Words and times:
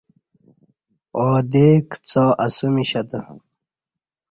عادے 1.19 1.67
کڅا 1.89 2.25
اسمیشہ 2.45 3.01
تہ 3.09 3.19